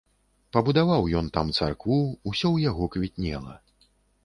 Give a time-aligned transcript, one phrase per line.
[0.55, 1.99] Пабудаваў ён там царкву,
[2.33, 3.53] усё ў яго квітнела.